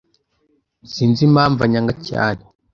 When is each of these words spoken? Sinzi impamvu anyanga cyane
Sinzi 0.91 1.21
impamvu 1.29 1.59
anyanga 1.65 1.93
cyane 2.07 2.41